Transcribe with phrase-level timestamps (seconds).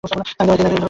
[0.03, 0.13] আমি
[0.39, 0.77] তোমায় ঘৃণা করি!